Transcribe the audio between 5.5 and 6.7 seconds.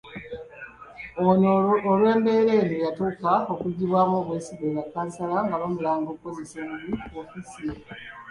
bamulanga okukozesa